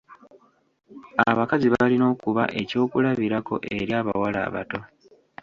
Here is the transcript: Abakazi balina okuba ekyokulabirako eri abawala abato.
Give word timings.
Abakazi 1.29 1.67
balina 1.73 2.05
okuba 2.13 2.43
ekyokulabirako 2.61 3.55
eri 3.77 3.91
abawala 3.99 4.39
abato. 4.47 4.79